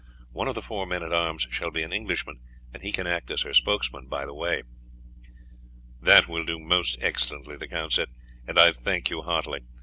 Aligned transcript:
One 0.31 0.47
of 0.47 0.55
the 0.55 0.63
four 0.63 0.87
men 0.87 1.03
at 1.03 1.13
arms 1.13 1.47
shall 1.51 1.69
be 1.69 1.83
an 1.83 1.93
Englishman, 1.93 2.39
and 2.73 2.81
he 2.81 2.91
can 2.91 3.05
act 3.05 3.29
as 3.29 3.43
her 3.43 3.53
spokesman 3.53 4.07
by 4.07 4.25
the 4.25 4.33
way." 4.33 4.63
"That 6.01 6.27
will 6.27 6.43
do 6.43 6.57
most 6.57 6.97
excellently," 7.03 7.55
the 7.55 7.67
count 7.67 7.93
said, 7.93 8.09
"and 8.47 8.57
I 8.57 8.71
thank 8.71 9.11
you 9.11 9.21
heartily. 9.21 9.59